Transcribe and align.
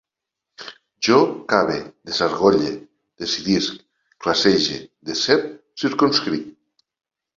Jo 1.07 1.17
cave, 1.51 1.75
desargolle, 2.11 2.71
decidisc, 3.25 3.77
classege, 4.25 4.81
decep, 5.11 5.45
circumscric 5.83 6.53